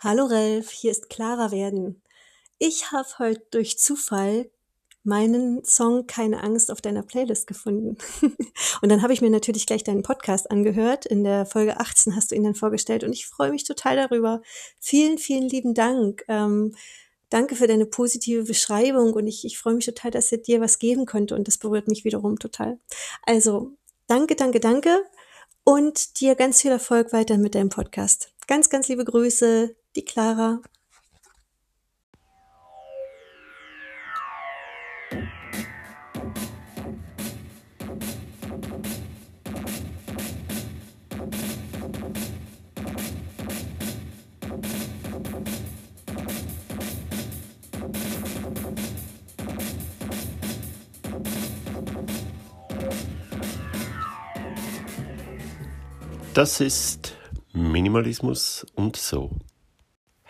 [0.00, 2.00] Hallo Ralf, hier ist Clara Werden.
[2.60, 4.48] Ich habe heute durch Zufall
[5.02, 7.98] meinen Song Keine Angst auf deiner Playlist gefunden.
[8.80, 11.04] und dann habe ich mir natürlich gleich deinen Podcast angehört.
[11.04, 14.40] In der Folge 18 hast du ihn dann vorgestellt und ich freue mich total darüber.
[14.78, 16.22] Vielen, vielen lieben Dank.
[16.28, 16.76] Ähm,
[17.28, 20.78] danke für deine positive Beschreibung und ich, ich freue mich total, dass er dir was
[20.78, 22.78] geben könnte und das berührt mich wiederum total.
[23.26, 23.72] Also,
[24.06, 25.02] danke, danke, danke
[25.64, 28.32] und dir ganz viel Erfolg weiter mit deinem Podcast.
[28.46, 30.60] Ganz, ganz liebe Grüße, die Clara.
[56.38, 57.16] Das ist
[57.52, 59.30] Minimalismus und so.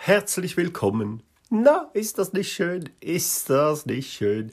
[0.09, 1.23] Herzlich willkommen.
[1.51, 2.89] Na, ist das nicht schön?
[2.99, 4.53] Ist das nicht schön?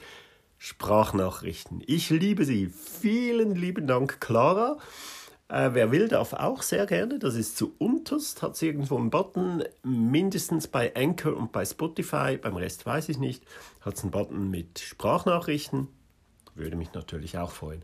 [0.58, 1.82] Sprachnachrichten.
[1.88, 2.68] Ich liebe sie.
[2.68, 4.76] Vielen lieben Dank, Clara.
[5.48, 7.20] Äh, wer will, darf auch sehr gerne.
[7.20, 8.42] Das ist zu unterst.
[8.42, 12.36] Hat es irgendwo einen Button, mindestens bei Anchor und bei Spotify.
[12.36, 13.42] Beim Rest weiß ich nicht.
[13.80, 15.88] Hat es einen Button mit Sprachnachrichten.
[16.56, 17.82] Würde mich natürlich auch freuen.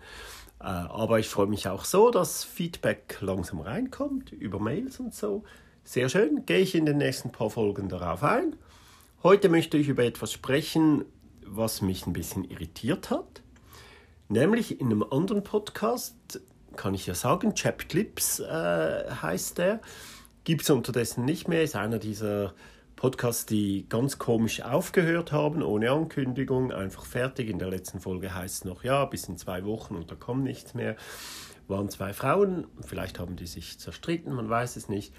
[0.60, 5.46] Äh, aber ich freue mich auch so, dass Feedback langsam reinkommt über Mails und so.
[5.84, 8.56] Sehr schön, gehe ich in den nächsten paar Folgen darauf ein.
[9.24, 11.06] Heute möchte ich über etwas sprechen,
[11.46, 13.42] was mich ein bisschen irritiert hat.
[14.30, 16.16] Nämlich in einem anderen Podcast,
[16.76, 19.82] kann ich ja sagen, Chap Clips äh, heißt der.
[20.44, 22.54] Gibt es unterdessen nicht mehr, ist einer dieser
[22.96, 27.50] Podcasts, die ganz komisch aufgehört haben, ohne Ankündigung, einfach fertig.
[27.50, 30.44] In der letzten Folge heißt es noch, ja, bis in zwei Wochen und da kommt
[30.44, 30.96] nichts mehr.
[31.68, 35.14] Waren zwei Frauen, vielleicht haben die sich zerstritten, man weiß es nicht.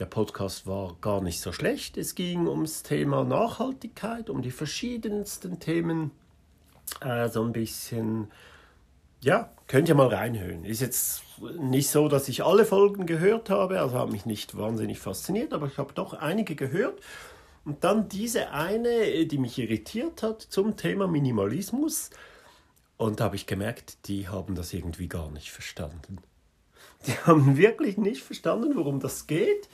[0.00, 1.98] Der Podcast war gar nicht so schlecht.
[1.98, 6.10] Es ging ums Thema Nachhaltigkeit, um die verschiedensten Themen.
[7.02, 8.30] Äh, so ein bisschen,
[9.20, 10.64] ja, könnt ihr mal reinhören.
[10.64, 11.22] Ist jetzt
[11.58, 15.66] nicht so, dass ich alle Folgen gehört habe, also hat mich nicht wahnsinnig fasziniert, aber
[15.66, 16.98] ich habe doch einige gehört.
[17.66, 22.08] Und dann diese eine, die mich irritiert hat zum Thema Minimalismus.
[22.96, 26.22] Und da habe ich gemerkt, die haben das irgendwie gar nicht verstanden.
[27.06, 29.68] Die haben wirklich nicht verstanden, worum das geht.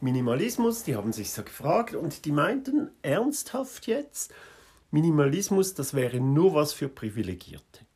[0.00, 4.32] Minimalismus, die haben sich so gefragt und die meinten ernsthaft jetzt,
[4.90, 7.86] Minimalismus, das wäre nur was für Privilegierte.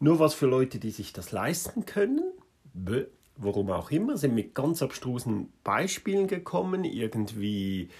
[0.00, 2.32] Nur was für Leute, die sich das leisten können.
[2.72, 7.90] Bö, warum auch immer, sind mit ganz abstrusen Beispielen gekommen, irgendwie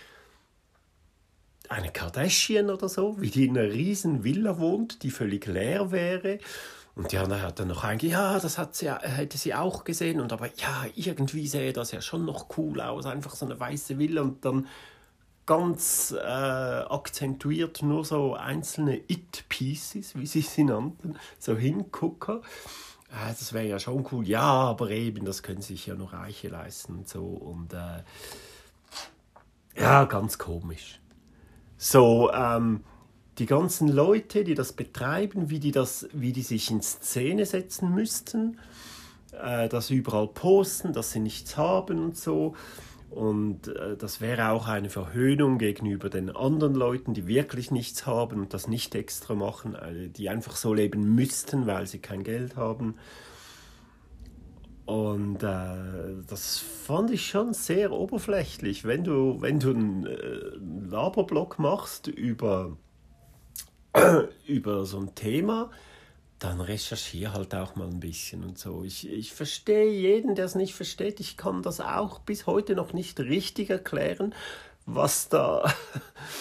[1.69, 6.39] eine Kardashian oder so, wie die in einer riesen Villa wohnt, die völlig leer wäre
[6.99, 10.21] und die andere hat dann noch einge, ja, das hat sie, hätte sie auch gesehen.
[10.21, 13.07] Und aber ja, irgendwie sähe das ja schon noch cool aus.
[13.07, 14.67] Einfach so eine weiße Villa und dann
[15.47, 22.43] ganz äh, akzentuiert nur so einzelne It-Pieces, wie sie sie nannten, so Hingucker.
[23.11, 24.27] Äh, das wäre ja schon cool.
[24.27, 27.23] Ja, aber eben, das können sich ja nur Reiche leisten und so.
[27.23, 28.03] Und äh,
[29.81, 30.99] ja, ganz komisch.
[31.77, 32.83] So, ähm,
[33.39, 37.95] die ganzen Leute, die das betreiben, wie die, das, wie die sich in Szene setzen
[37.95, 38.59] müssten,
[39.33, 42.55] äh, sie überall posten, dass sie nichts haben und so.
[43.11, 48.41] Und äh, das wäre auch eine Verhöhnung gegenüber den anderen Leuten, die wirklich nichts haben
[48.41, 52.57] und das nicht extra machen, äh, die einfach so leben müssten, weil sie kein Geld
[52.57, 52.97] haben.
[54.85, 58.85] Und äh, das fand ich schon sehr oberflächlich.
[58.85, 60.41] Wenn du, wenn du einen äh,
[60.91, 62.77] Laberblock machst über
[64.47, 65.71] über so ein Thema,
[66.39, 68.85] dann recherchiere halt auch mal ein bisschen und so.
[68.85, 71.21] Ich, ich verstehe jeden, der es nicht versteht.
[71.21, 74.35] Ich kann das auch bis heute noch nicht richtig erklären,
[74.87, 75.73] was da,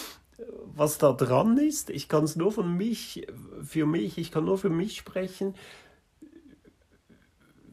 [0.64, 1.90] was da dran ist.
[1.90, 3.26] Ich kann es nur von mich,
[3.62, 5.54] für mich, ich kann nur für mich sprechen,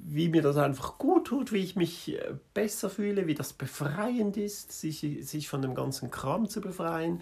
[0.07, 2.17] wie mir das einfach gut tut, wie ich mich
[2.53, 7.21] besser fühle, wie das befreiend ist, sich, sich von dem ganzen Kram zu befreien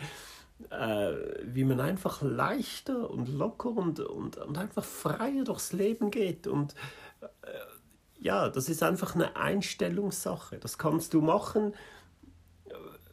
[0.69, 1.11] äh,
[1.43, 6.47] wie man einfach leichter und locker und, und, und einfach freier durchs Leben geht.
[6.47, 6.75] Und
[7.21, 7.25] äh,
[8.19, 10.57] ja, das ist einfach eine Einstellungssache.
[10.57, 11.73] Das kannst du machen,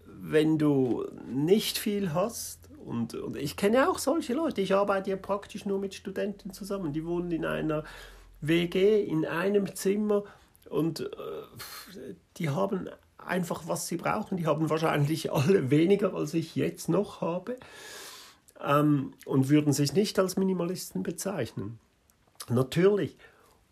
[0.06, 2.70] wenn du nicht viel hast.
[2.84, 4.60] Und, und ich kenne auch solche Leute.
[4.60, 6.92] Ich arbeite ja praktisch nur mit Studenten zusammen.
[6.92, 7.84] Die wohnen in einer
[8.40, 10.24] WG, in einem Zimmer
[10.68, 12.88] und äh, die haben
[13.26, 14.36] einfach, was sie brauchen.
[14.36, 17.56] Die haben wahrscheinlich alle weniger, als ich jetzt noch habe
[18.64, 21.78] ähm, und würden sich nicht als Minimalisten bezeichnen.
[22.48, 23.16] Natürlich.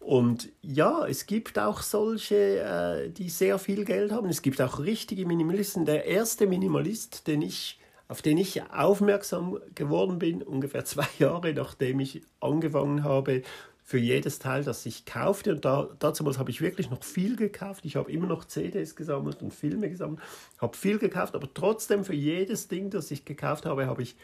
[0.00, 4.28] Und ja, es gibt auch solche, äh, die sehr viel Geld haben.
[4.28, 5.84] Es gibt auch richtige Minimalisten.
[5.84, 12.00] Der erste Minimalist, den ich, auf den ich aufmerksam geworden bin, ungefähr zwei Jahre nachdem
[12.00, 13.42] ich angefangen habe,
[13.88, 15.50] für jedes Teil, das ich kaufte.
[15.54, 17.86] Und da, dazu habe ich wirklich noch viel gekauft.
[17.86, 20.20] Ich habe immer noch CDs gesammelt und Filme gesammelt,
[20.58, 24.14] habe viel gekauft, aber trotzdem für jedes Ding, das ich gekauft habe, habe ich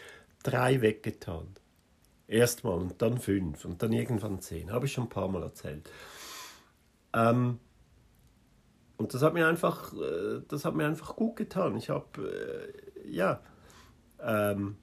[0.43, 1.47] drei weggetan.
[2.29, 4.71] Erstmal und dann fünf und dann irgendwann zehn.
[4.71, 5.91] Habe ich schon ein paar Mal erzählt.
[7.15, 7.59] Ähm,
[8.99, 11.75] und das hat mir einfach, äh, das hat mir einfach gut getan.
[11.79, 12.69] Ich habe,
[13.01, 13.41] äh, ja,
[14.21, 14.77] ähm,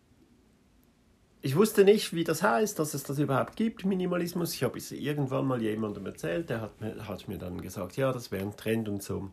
[1.41, 4.53] ich wusste nicht, wie das heißt, dass es das überhaupt gibt, Minimalismus.
[4.53, 8.13] Ich habe es irgendwann mal jemandem erzählt, der hat mir, hat mir dann gesagt, ja,
[8.13, 9.31] das wäre ein Trend und so.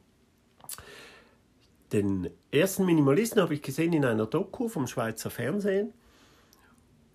[1.93, 5.93] Den ersten Minimalisten habe ich gesehen in einer Doku vom Schweizer Fernsehen.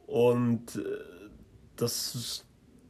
[0.06, 0.82] Und äh,
[1.76, 2.46] das,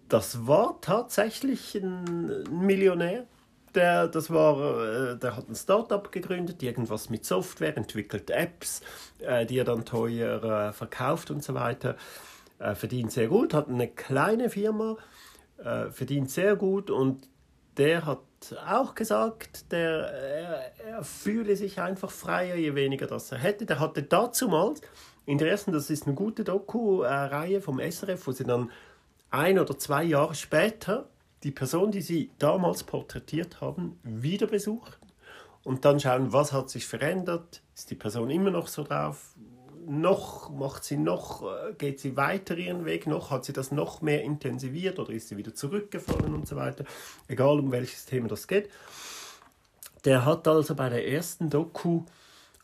[0.09, 3.27] das war tatsächlich ein Millionär.
[3.75, 8.81] Der, das war, äh, der hat ein Startup gegründet, irgendwas mit Software, entwickelt Apps,
[9.19, 11.95] äh, die er dann teuer verkauft und so weiter.
[12.75, 14.95] verdient sehr gut, hat eine kleine Firma,
[15.91, 17.27] verdient sehr gut und
[17.77, 18.19] der hat
[18.67, 23.65] auch gesagt, der, er, er fühle sich einfach freier, je weniger das er hätte.
[23.65, 24.73] Der hatte dazu mal
[25.25, 28.71] in der ersten, das ist eine gute Doku-Reihe vom SRF, wo sie dann
[29.29, 31.09] ein oder zwei Jahre später
[31.43, 34.93] die Person, die sie damals porträtiert haben, wieder besuchen
[35.63, 39.35] und dann schauen, was hat sich verändert, ist die Person immer noch so drauf,
[39.85, 43.31] noch macht sie noch, äh, geht sie weiter ihren Weg, noch?
[43.31, 46.85] Hat sie das noch mehr intensiviert oder ist sie wieder zurückgefallen und so weiter,
[47.27, 48.69] egal um welches Thema das geht.
[50.05, 52.03] Der hat also bei der ersten Doku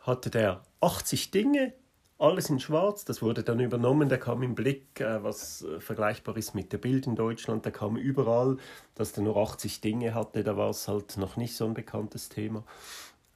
[0.02, 1.74] hatte der 80 Dinge,
[2.20, 3.06] alles in Schwarz.
[3.06, 4.10] Das wurde dann übernommen.
[4.10, 7.66] Der kam im Blick, äh, was äh, vergleichbar ist mit der Bild in Deutschland.
[7.66, 8.58] Der kam überall,
[8.96, 10.44] dass der nur 80 Dinge hatte.
[10.44, 12.64] Da war es halt noch nicht so ein bekanntes Thema.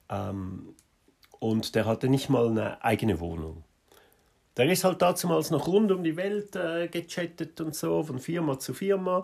[0.10, 0.76] Ähm,
[1.40, 3.64] und der hatte nicht mal eine eigene Wohnung.
[4.56, 8.60] Der ist halt damals noch rund um die Welt äh, gechattet und so, von Firma
[8.60, 9.24] zu Firma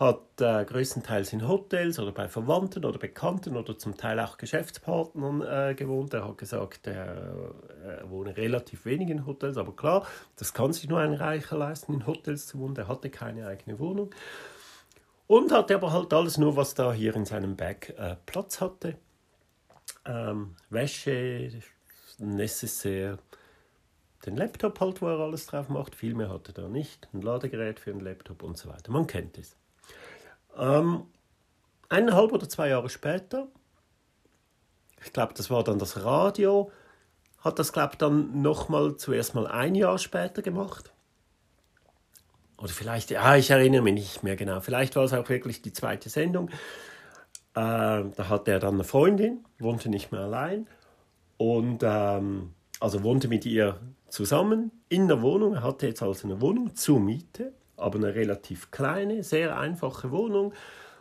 [0.00, 5.42] hat äh, größtenteils in Hotels oder bei Verwandten oder Bekannten oder zum Teil auch Geschäftspartnern
[5.42, 6.14] äh, gewohnt.
[6.14, 7.52] Er hat gesagt, er,
[7.84, 10.06] er wohne relativ wenig in Hotels, aber klar,
[10.36, 12.74] das kann sich nur ein Reicher leisten, in Hotels zu wohnen.
[12.76, 14.14] Er hatte keine eigene Wohnung
[15.26, 18.96] und hatte aber halt alles nur, was da hier in seinem Bag äh, Platz hatte.
[20.06, 21.60] Ähm, Wäsche,
[22.16, 23.18] Necessaire,
[24.24, 25.94] den Laptop halt, wo er alles drauf macht.
[25.94, 27.06] Viel mehr hatte er nicht.
[27.12, 28.90] Ein Ladegerät für einen Laptop und so weiter.
[28.90, 29.59] Man kennt es.
[30.56, 31.04] Ähm,
[31.88, 33.48] eineinhalb oder zwei Jahre später,
[35.04, 36.70] ich glaube, das war dann das Radio,
[37.38, 40.92] hat das, glaube ich, dann nochmal zuerst mal ein Jahr später gemacht.
[42.58, 44.60] Oder vielleicht, ja, ich erinnere mich nicht mehr genau.
[44.60, 46.50] Vielleicht war es auch wirklich die zweite Sendung.
[46.50, 46.52] Äh,
[47.54, 50.66] da hatte er dann eine Freundin, wohnte nicht mehr allein
[51.38, 55.54] und ähm, also wohnte mit ihr zusammen in der Wohnung.
[55.54, 60.52] Er hatte jetzt also eine Wohnung zur Miete aber eine relativ kleine, sehr einfache Wohnung.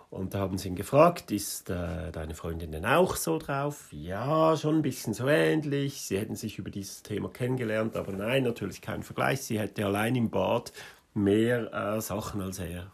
[0.09, 3.89] Und da haben sie ihn gefragt, ist äh, deine Freundin denn auch so drauf?
[3.91, 6.01] Ja, schon ein bisschen so ähnlich.
[6.01, 9.41] Sie hätten sich über dieses Thema kennengelernt, aber nein, natürlich kein Vergleich.
[9.41, 10.73] Sie hätte allein im Bad
[11.13, 12.91] mehr äh, Sachen als er.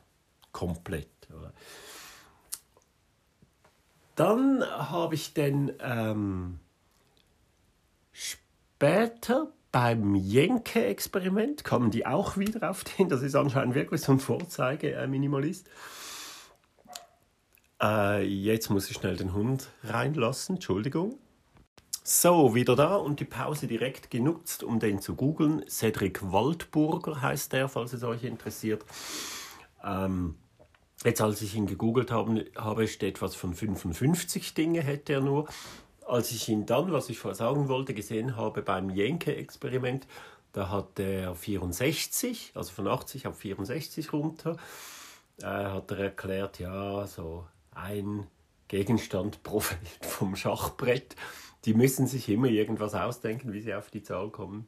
[0.52, 1.08] Komplett.
[1.30, 1.54] Oder?
[4.16, 6.60] Dann habe ich den ähm,
[8.12, 13.10] später beim Jenke-Experiment kommen die auch wieder auf den.
[13.10, 15.68] Das ist anscheinend wirklich so ein Vorzeige-Minimalist.
[17.84, 21.20] Äh, jetzt muss ich schnell den Hund reinlassen, Entschuldigung.
[22.06, 25.66] So, wieder da und die Pause direkt genutzt, um den zu googeln.
[25.68, 28.86] Cedric Waldburger heißt der, falls es euch interessiert.
[29.84, 30.36] Ähm,
[31.04, 35.50] jetzt, als ich ihn gegoogelt habe, habe steht was von 55 Dinge, hätte er nur
[36.06, 40.08] als ich ihn dann, was ich vorher sagen wollte, gesehen habe beim Jenke-Experiment,
[40.54, 44.58] da hat er 64, also von 80 auf 64 runter,
[45.42, 48.28] äh, hat er erklärt, ja, so ein
[48.68, 49.62] Gegenstand pro
[50.02, 51.16] vom Schachbrett.
[51.66, 54.68] Die müssen sich immer irgendwas ausdenken, wie sie auf die Zahl kommen.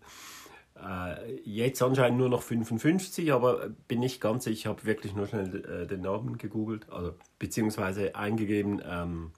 [0.76, 5.28] Äh, jetzt anscheinend nur noch 55, aber bin nicht ganz sicher, ich habe wirklich nur
[5.28, 9.32] schnell äh, den Namen gegoogelt, also beziehungsweise eingegeben, ähm,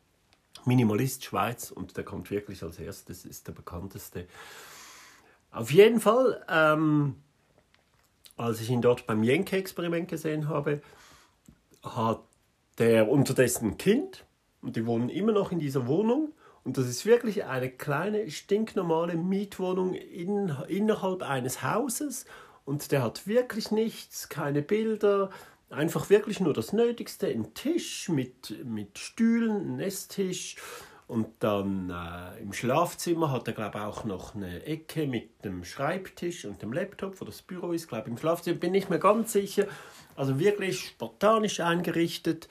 [0.70, 4.28] Minimalist Schweiz und der kommt wirklich als erstes, ist der bekannteste.
[5.52, 7.16] Auf jeden Fall, ähm,
[8.38, 10.82] als ich ihn dort beim Jenke-Experiment gesehen habe,
[11.84, 12.22] hat
[12.78, 14.26] der unterdessen ein Kind
[14.62, 16.34] und die wohnen immer noch in dieser Wohnung.
[16.64, 22.26] Und das ist wirklich eine kleine, stinknormale Mietwohnung in, innerhalb eines Hauses.
[22.64, 25.32] Und der hat wirklich nichts, keine Bilder,
[25.70, 30.56] Einfach wirklich nur das Nötigste, ein Tisch mit, mit Stühlen, ein Esstisch
[31.10, 35.64] und dann äh, im Schlafzimmer hat er, glaube ich, auch noch eine Ecke mit dem
[35.64, 39.34] Schreibtisch und dem Laptop, wo das Büro ist, glaube im Schlafzimmer, bin ich mir ganz
[39.34, 39.66] sicher.
[40.16, 42.48] Also wirklich spartanisch eingerichtet.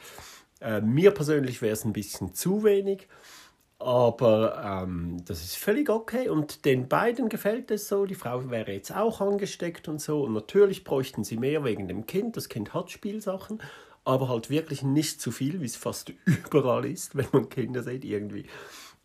[0.60, 3.06] Äh, mir persönlich wäre es ein bisschen zu wenig.
[3.80, 8.06] Aber ähm, das ist völlig okay und den beiden gefällt es so.
[8.06, 10.22] Die Frau wäre jetzt auch angesteckt und so.
[10.22, 12.36] Und natürlich bräuchten sie mehr wegen dem Kind.
[12.36, 13.62] Das Kind hat Spielsachen,
[14.04, 16.12] aber halt wirklich nicht zu viel, wie es fast
[16.50, 18.04] überall ist, wenn man Kinder sieht.
[18.04, 18.46] Irgendwie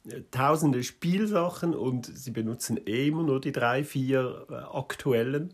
[0.10, 5.54] äh, tausende Spielsachen und sie benutzen eh immer nur die drei, vier äh, aktuellen.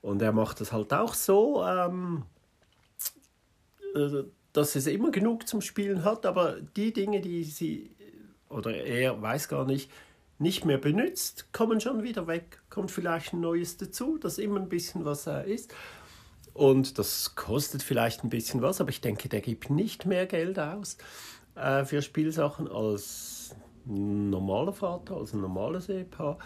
[0.00, 2.22] Und er macht das halt auch so, ähm,
[3.94, 7.95] äh, dass es immer genug zum Spielen hat, aber die Dinge, die sie
[8.48, 9.90] oder er weiß gar nicht,
[10.38, 12.60] nicht mehr benutzt, kommen schon wieder weg.
[12.68, 15.74] Kommt vielleicht ein neues dazu, das immer ein bisschen was ist.
[16.52, 20.58] Und das kostet vielleicht ein bisschen was, aber ich denke, der gibt nicht mehr Geld
[20.58, 20.96] aus
[21.54, 23.54] äh, für Spielsachen als
[23.86, 26.38] ein normaler Vater, als ein normales Ehepaar.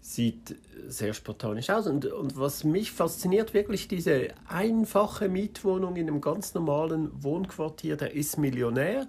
[0.00, 0.56] Sieht
[0.86, 1.86] sehr spartanisch aus.
[1.86, 8.14] Und, und was mich fasziniert, wirklich diese einfache Mietwohnung in einem ganz normalen Wohnquartier, der
[8.14, 9.08] ist Millionär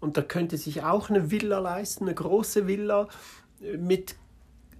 [0.00, 3.08] und da könnte sich auch eine Villa leisten, eine große Villa
[3.62, 4.16] äh, mit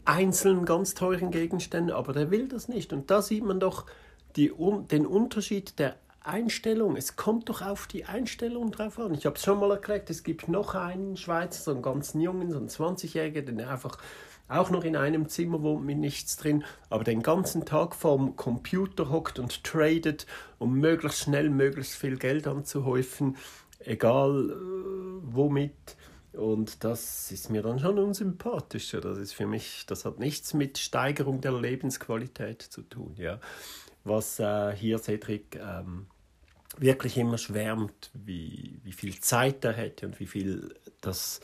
[0.05, 2.93] einzelnen ganz teuren Gegenständen, aber der will das nicht.
[2.93, 3.87] Und da sieht man doch
[4.37, 4.53] die,
[4.91, 6.97] den Unterschied der Einstellung.
[6.97, 9.15] Es kommt doch auf die Einstellung drauf an.
[9.15, 12.51] Ich habe es schon mal erklärt, es gibt noch einen Schweizer, so einen ganz jungen,
[12.51, 13.99] so einen 20-Jährigen, der einfach
[14.49, 19.09] auch noch in einem Zimmer wohnt mit nichts drin, aber den ganzen Tag vorm Computer
[19.09, 20.27] hockt und tradet,
[20.59, 23.37] um möglichst schnell möglichst viel Geld anzuhäufen
[23.81, 25.97] egal äh, womit.
[26.33, 29.01] Und das ist mir dann schon unsympathischer.
[29.01, 33.15] Das ist für mich, das hat nichts mit Steigerung der Lebensqualität zu tun.
[33.17, 33.41] Ja.
[34.05, 36.07] Was äh, hier Cedric ähm,
[36.79, 41.41] wirklich immer schwärmt, wie, wie viel Zeit er hätte und wie viel das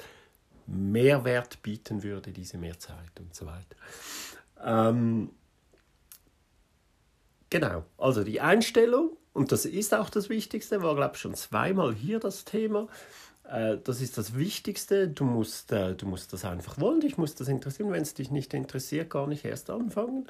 [0.66, 3.76] Mehrwert bieten würde, diese Mehrzeit und so weiter.
[4.64, 5.30] Ähm,
[7.50, 11.94] genau, also die Einstellung und das ist auch das Wichtigste, war, glaube ich, schon zweimal
[11.94, 12.88] hier das Thema.
[13.44, 15.08] Äh, das ist das Wichtigste.
[15.08, 17.92] Du musst, äh, du musst das einfach wollen, dich muss das interessieren.
[17.92, 20.26] Wenn es dich nicht interessiert, gar nicht erst anfangen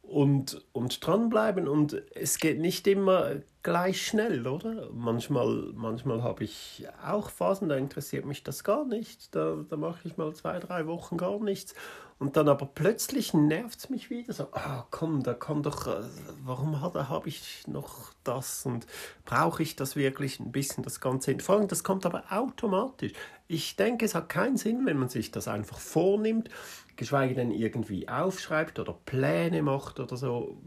[0.00, 1.68] und, und dranbleiben.
[1.68, 4.88] Und es geht nicht immer gleich schnell, oder?
[4.94, 9.34] Manchmal, manchmal habe ich auch Phasen, da interessiert mich das gar nicht.
[9.34, 11.74] Da, da mache ich mal zwei, drei Wochen gar nichts.
[12.18, 14.32] Und dann aber plötzlich nervt es mich wieder.
[14.32, 16.02] So, ah, komm, da kann doch, äh,
[16.44, 18.86] warum habe ich noch das und
[19.24, 21.68] brauche ich das wirklich ein bisschen, das Ganze hinterfragen?
[21.68, 23.12] Das kommt aber automatisch.
[23.46, 26.50] Ich denke, es hat keinen Sinn, wenn man sich das einfach vornimmt,
[26.96, 30.58] geschweige denn irgendwie aufschreibt oder Pläne macht oder so.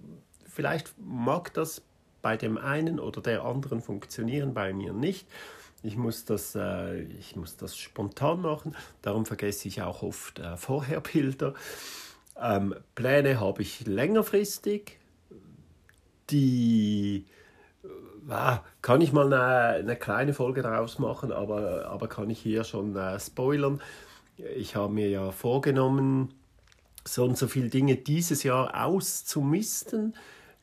[0.47, 1.81] Vielleicht mag das
[2.21, 5.27] bei dem einen oder der anderen funktionieren, bei mir nicht.
[5.83, 10.55] Ich muss das, äh, ich muss das spontan machen, darum vergesse ich auch oft äh,
[10.57, 11.53] vorher Bilder.
[12.39, 14.99] Ähm, Pläne habe ich längerfristig.
[16.29, 17.25] Die
[18.29, 22.63] äh, kann ich mal eine, eine, kleine Folge daraus machen, aber, aber kann ich hier
[22.63, 23.81] schon äh, spoilern.
[24.55, 26.33] Ich habe mir ja vorgenommen,
[27.05, 30.13] so und so viele Dinge dieses Jahr auszumisten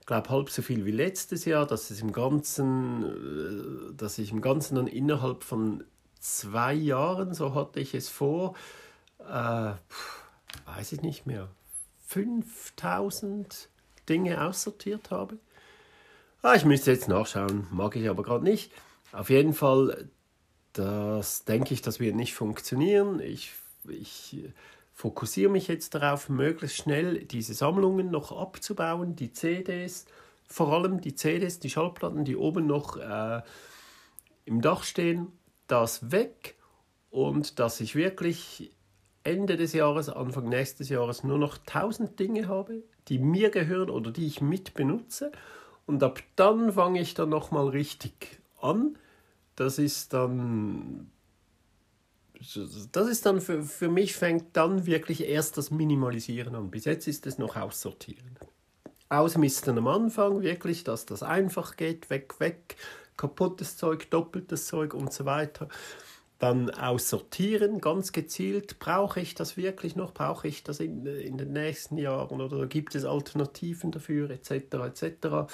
[0.09, 4.41] glaube halb so viel wie letztes Jahr, dass es im Ganzen, äh, dass ich im
[4.41, 5.85] Ganzen dann innerhalb von
[6.19, 8.55] zwei Jahren, so hatte ich es vor,
[9.21, 9.73] äh,
[10.65, 11.49] weiß ich nicht mehr,
[12.07, 13.69] 5000
[14.09, 15.37] Dinge aussortiert habe.
[16.41, 18.73] Ah, ich müsste jetzt nachschauen, mag ich aber gerade nicht.
[19.13, 20.09] Auf jeden Fall,
[20.73, 23.21] das denke ich, das wird nicht funktionieren.
[23.21, 23.53] Ich,
[23.87, 24.39] ich
[24.99, 30.07] fokussiere mich jetzt darauf, möglichst schnell diese Sammlungen noch abzubauen, die CDs,
[30.49, 33.43] vor allem die CDs, die Schallplatten, die oben noch äh,
[34.45, 35.29] im Dach stehen,
[35.69, 36.57] das weg
[37.11, 38.73] und dass ich wirklich
[39.23, 44.11] Ende des Jahres, Anfang nächstes Jahres nur noch 1000 Dinge habe, die mir gehören oder
[44.11, 45.31] die ich mit benutze.
[45.87, 48.99] Und ab dann fange ich dann nochmal richtig an.
[49.55, 51.13] Das ist dann
[52.93, 56.71] das ist dann für, für mich fängt dann wirklich erst das Minimalisieren an.
[56.71, 58.39] Bis jetzt ist es noch Aussortieren.
[59.09, 62.77] Ausmisten am Anfang, wirklich, dass das einfach geht, weg, weg,
[63.17, 65.69] kaputtes Zeug, doppeltes Zeug und so weiter.
[66.39, 71.53] Dann aussortieren, ganz gezielt, brauche ich das wirklich noch, brauche ich das in, in den
[71.53, 75.51] nächsten Jahren oder gibt es Alternativen dafür, etc., etc.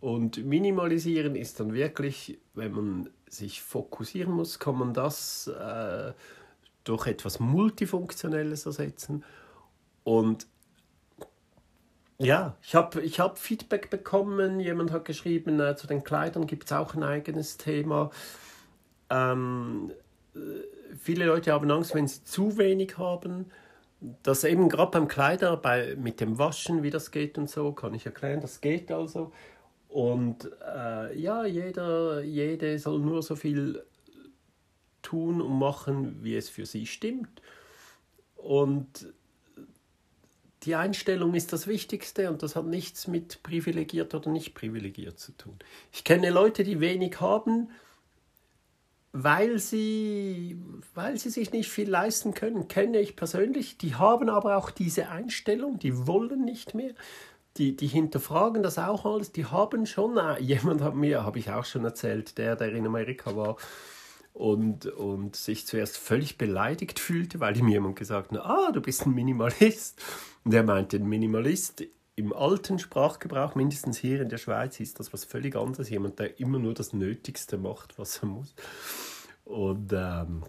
[0.00, 6.12] Und minimalisieren ist dann wirklich, wenn man sich fokussieren muss, kann man das äh,
[6.84, 9.24] durch etwas Multifunktionelles ersetzen.
[10.02, 10.46] Und
[12.18, 14.60] ja, ich habe ich hab Feedback bekommen.
[14.60, 18.10] Jemand hat geschrieben, äh, zu den Kleidern gibt es auch ein eigenes Thema.
[19.10, 19.92] Ähm,
[20.34, 20.38] äh,
[20.98, 23.50] viele Leute haben Angst, wenn sie zu wenig haben.
[24.22, 27.92] Das eben gerade beim Kleider, bei, mit dem Waschen, wie das geht und so, kann
[27.92, 28.40] ich erklären.
[28.40, 29.32] Das geht also.
[29.90, 33.82] Und äh, ja, jeder, jede soll nur so viel
[35.02, 37.42] tun und machen, wie es für sie stimmt.
[38.36, 39.12] Und
[40.62, 45.32] die Einstellung ist das Wichtigste und das hat nichts mit privilegiert oder nicht privilegiert zu
[45.32, 45.58] tun.
[45.92, 47.70] Ich kenne Leute, die wenig haben,
[49.12, 50.56] weil sie,
[50.94, 53.76] weil sie sich nicht viel leisten können, kenne ich persönlich.
[53.78, 56.94] Die haben aber auch diese Einstellung, die wollen nicht mehr.
[57.60, 59.32] Die, die hinterfragen das auch alles.
[59.32, 62.86] Die haben schon, äh, jemand hat mir, habe ich auch schon erzählt, der, der in
[62.86, 63.56] Amerika war,
[64.32, 69.04] und, und sich zuerst völlig beleidigt fühlte, weil ihm jemand gesagt hat, ah, du bist
[69.04, 70.00] ein Minimalist.
[70.44, 71.84] Und er meinte, ein Minimalist
[72.16, 75.90] im alten Sprachgebrauch, mindestens hier in der Schweiz, ist das was völlig anderes.
[75.90, 78.54] Jemand, der immer nur das Nötigste macht, was er muss.
[79.44, 80.44] Und ähm,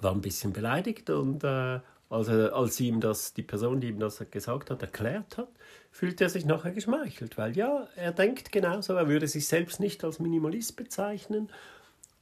[0.00, 1.80] war ein bisschen beleidigt und äh,
[2.12, 5.48] als, er, als ihm das, die Person, die ihm das gesagt hat, erklärt hat,
[5.90, 10.04] fühlte er sich nachher geschmeichelt, weil ja, er denkt genauso, er würde sich selbst nicht
[10.04, 11.50] als Minimalist bezeichnen,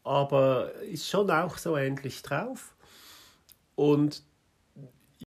[0.04, 2.75] aber ist schon auch so ähnlich drauf.
[3.75, 4.23] Und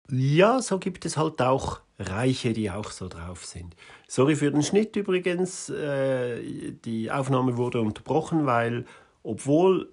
[0.09, 3.75] ja, so gibt es halt auch Reiche, die auch so drauf sind.
[4.07, 5.71] Sorry für den Schnitt übrigens.
[5.71, 8.85] Äh, die Aufnahme wurde unterbrochen, weil
[9.25, 9.93] obwohl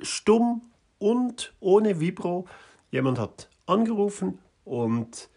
[0.00, 0.62] stumm
[0.98, 2.46] und ohne Vibro
[2.90, 5.28] jemand hat angerufen und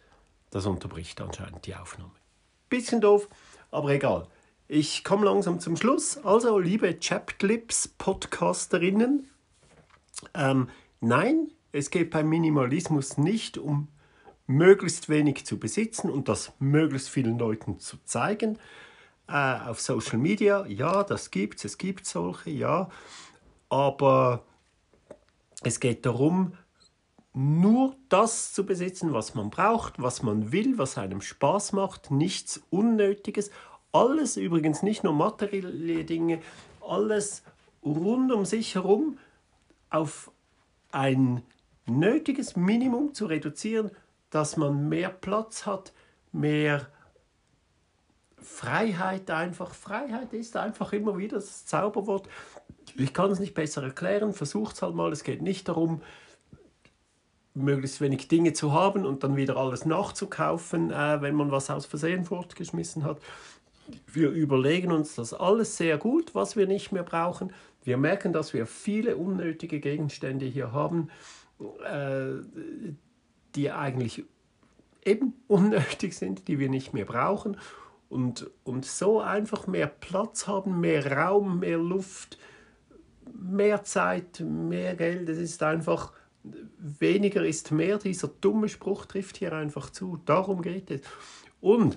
[0.50, 2.12] das unterbricht anscheinend die Aufnahme.
[2.70, 3.28] Bisschen doof,
[3.72, 4.28] aber egal.
[4.68, 6.18] Ich komme langsam zum Schluss.
[6.18, 9.30] Also, liebe Chaptlips Podcasterinnen,
[10.34, 13.88] ähm, nein, es geht beim Minimalismus nicht um
[14.48, 18.58] möglichst wenig zu besitzen und das möglichst vielen Leuten zu zeigen.
[19.28, 22.90] Äh, auf Social Media, ja, das gibt es, es gibt solche, ja,
[23.70, 24.44] aber
[25.64, 26.58] es geht darum,
[27.34, 32.62] nur das zu besitzen, was man braucht, was man will, was einem Spaß macht, nichts
[32.70, 33.50] Unnötiges
[33.94, 36.42] alles übrigens, nicht nur materielle Dinge,
[36.82, 37.44] alles
[37.84, 39.20] rund um sich herum
[39.90, 40.32] auf
[40.92, 41.44] ein
[41.86, 43.92] nötiges Minimum zu reduzieren,
[44.32, 45.94] dass man mehr Platz hat,
[46.32, 46.88] mehr
[48.42, 49.74] Freiheit einfach.
[49.76, 52.28] Freiheit ist einfach immer wieder das Zauberwort.
[52.96, 55.12] Ich kann es nicht besser erklären, versucht es halt mal.
[55.12, 56.02] Es geht nicht darum,
[57.56, 61.86] möglichst wenig Dinge zu haben und dann wieder alles nachzukaufen, äh, wenn man was aus
[61.86, 63.20] Versehen fortgeschmissen hat,
[64.12, 67.52] wir überlegen uns das alles sehr gut, was wir nicht mehr brauchen.
[67.84, 71.10] Wir merken, dass wir viele unnötige Gegenstände hier haben,
[71.86, 72.44] äh,
[73.56, 74.24] die eigentlich
[75.04, 77.58] eben unnötig sind, die wir nicht mehr brauchen.
[78.10, 82.38] Und, und so einfach mehr Platz haben, mehr Raum, mehr Luft,
[83.34, 85.28] mehr Zeit, mehr Geld.
[85.30, 86.14] Es ist einfach,
[86.78, 87.98] weniger ist mehr.
[87.98, 90.20] Dieser dumme Spruch trifft hier einfach zu.
[90.26, 91.02] Darum geht es.
[91.62, 91.96] Und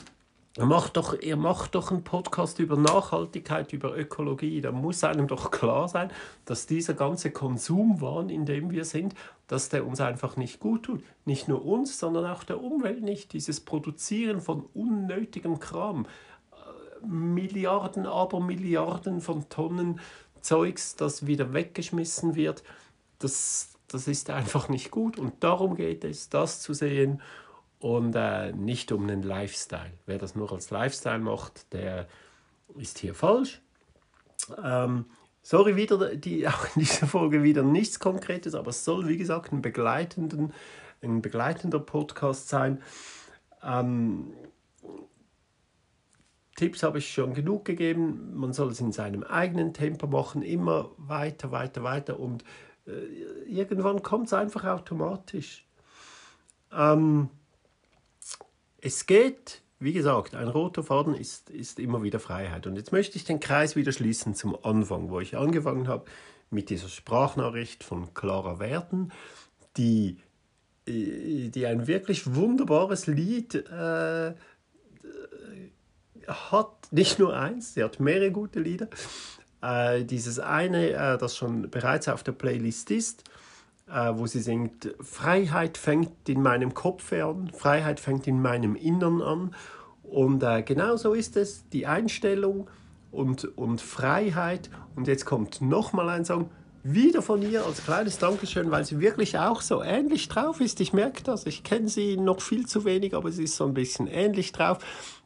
[0.59, 4.62] Ihr macht, doch, ihr macht doch einen Podcast über Nachhaltigkeit, über Ökologie.
[4.62, 6.11] Da muss einem doch klar sein,
[6.46, 9.14] dass dieser ganze Konsumwahn, in dem wir sind,
[9.48, 11.02] dass der uns einfach nicht gut tut.
[11.26, 13.35] Nicht nur uns, sondern auch der Umwelt nicht.
[13.35, 16.06] Dieses Produzieren von unnötigem Kram.
[17.04, 20.00] Milliarden, aber Milliarden von Tonnen
[20.40, 22.62] Zeugs, das wieder weggeschmissen wird.
[23.18, 25.18] Das, das ist einfach nicht gut.
[25.18, 27.22] Und darum geht es, das zu sehen
[27.78, 29.92] und äh, nicht um einen Lifestyle.
[30.04, 32.06] Wer das nur als Lifestyle macht, der
[32.76, 33.62] ist hier falsch.
[34.62, 35.06] Ähm,
[35.40, 39.50] sorry, wieder die, auch in dieser Folge wieder nichts Konkretes, aber es soll, wie gesagt,
[39.52, 40.52] ein, begleitenden,
[41.00, 42.82] ein begleitender Podcast sein.
[43.62, 44.35] Ähm,
[46.56, 48.35] Tipps habe ich schon genug gegeben.
[48.35, 52.44] Man soll es in seinem eigenen Tempo machen, immer weiter, weiter, weiter und
[53.46, 55.66] irgendwann kommt es einfach automatisch.
[56.72, 57.29] Ähm,
[58.81, 62.66] es geht, wie gesagt, ein roter Faden ist, ist immer wieder Freiheit.
[62.66, 66.05] Und jetzt möchte ich den Kreis wieder schließen zum Anfang, wo ich angefangen habe
[66.51, 69.12] mit dieser Sprachnachricht von Clara Werden,
[69.77, 70.18] die,
[70.87, 74.35] äh, die ein wirklich wunderbares Lied äh,
[76.27, 78.88] hat, nicht nur eins, sie hat mehrere gute Lieder.
[79.66, 83.24] Äh, dieses eine, äh, das schon bereits auf der Playlist ist,
[83.88, 89.22] äh, wo sie singt, Freiheit fängt in meinem Kopf an, Freiheit fängt in meinem Innern
[89.22, 89.55] an.
[90.02, 92.68] Und äh, genau so ist es, die Einstellung
[93.11, 94.70] und, und Freiheit.
[94.94, 96.50] Und jetzt kommt nochmal ein Song,
[96.85, 100.81] wieder von ihr als kleines Dankeschön, weil sie wirklich auch so ähnlich drauf ist.
[100.81, 103.74] Ich merke das, ich kenne sie noch viel zu wenig, aber sie ist so ein
[103.74, 104.79] bisschen ähnlich drauf.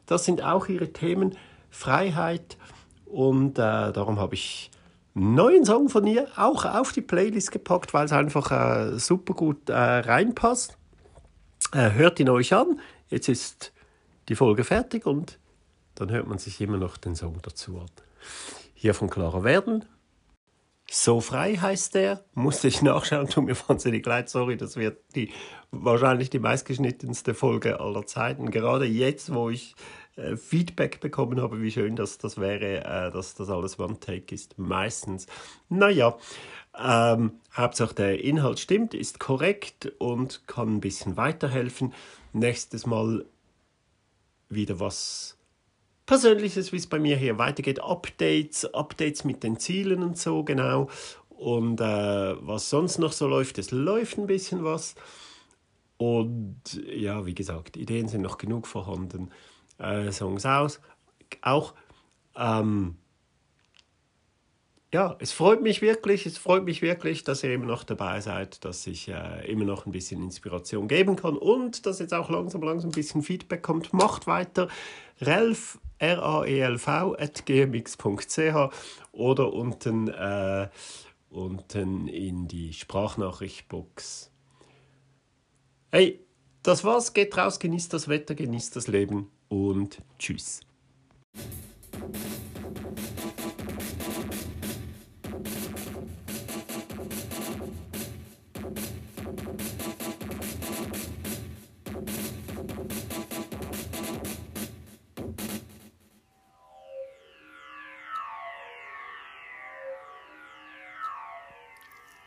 [0.07, 1.37] Das sind auch ihre Themen.
[1.69, 2.57] Freiheit.
[3.11, 4.71] Und äh, darum habe ich
[5.15, 9.33] einen neuen Song von ihr auch auf die Playlist gepackt, weil es einfach äh, super
[9.33, 10.77] gut äh, reinpasst.
[11.73, 12.79] Äh, hört ihn euch an.
[13.09, 13.73] Jetzt ist
[14.29, 15.37] die Folge fertig und
[15.95, 17.89] dann hört man sich immer noch den Song dazu an.
[18.73, 19.83] Hier von Clara Werden.
[20.89, 22.23] So frei heißt der.
[22.33, 24.29] Musste ich nachschauen, tut mir wahnsinnig leid.
[24.29, 25.31] Sorry, das wird die,
[25.71, 28.51] wahrscheinlich die meistgeschnittenste Folge aller Zeiten.
[28.51, 29.75] Gerade jetzt, wo ich
[30.15, 34.57] äh, Feedback bekommen habe, wie schön das, das wäre, äh, dass das alles One-Take ist.
[34.57, 35.27] Meistens.
[35.69, 36.17] Naja,
[36.77, 41.93] ähm, Hauptsache der Inhalt stimmt, ist korrekt und kann ein bisschen weiterhelfen.
[42.33, 43.25] Nächstes Mal
[44.49, 45.37] wieder was
[46.05, 47.81] Persönliches, wie es bei mir hier weitergeht.
[47.81, 50.89] Updates, Updates mit den Zielen und so, genau.
[51.29, 54.95] Und äh, was sonst noch so läuft, es läuft ein bisschen was.
[55.97, 56.59] Und
[56.93, 59.31] ja, wie gesagt, Ideen sind noch genug vorhanden.
[59.81, 60.79] Äh, Songs aus.
[61.41, 61.73] Auch
[62.35, 62.97] ähm,
[64.93, 68.65] ja, es freut mich wirklich, es freut mich wirklich, dass ihr immer noch dabei seid,
[68.65, 72.61] dass ich äh, immer noch ein bisschen Inspiration geben kann und dass jetzt auch langsam,
[72.61, 73.93] langsam ein bisschen Feedback kommt.
[73.93, 74.67] Macht weiter.
[75.21, 78.69] Ralf, R-A-E-L-V, at gmx.ch
[79.13, 80.67] oder unten, äh,
[81.29, 84.29] unten in die Sprachnachrichtbox.
[85.89, 86.19] Hey,
[86.63, 87.13] das war's.
[87.13, 90.61] Geht raus, genießt das Wetter, genießt das Leben und tschüss.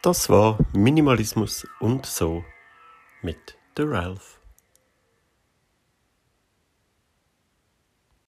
[0.02, 2.44] Das war Minimalismus und so
[3.22, 4.43] mit to Ralph.